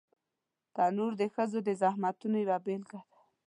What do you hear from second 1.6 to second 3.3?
د زحمتونو یوه بېلګه ده